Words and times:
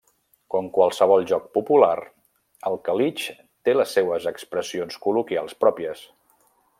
Com 0.53 0.69
qualsevol 0.77 1.25
joc 1.31 1.43
popular, 1.57 1.91
el 2.71 2.79
calitx 2.89 3.27
té 3.69 3.77
les 3.79 3.95
seues 3.99 4.27
expressions 4.35 5.01
col·loquials 5.05 5.59
pròpies. 5.65 6.03